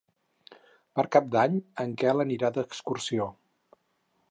[0.99, 3.31] Per Cap d'Any en Quel anirà d'excursió.